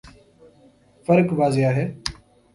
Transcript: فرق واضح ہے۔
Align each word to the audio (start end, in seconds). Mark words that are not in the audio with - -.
فرق 1.07 1.33
واضح 1.33 1.71
ہے۔ 1.77 1.85